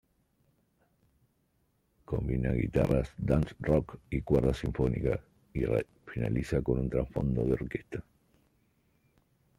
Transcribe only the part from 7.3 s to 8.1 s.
de orquesta.